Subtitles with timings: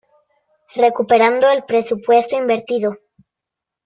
[0.73, 2.97] Recuperando el presupuesto invertido.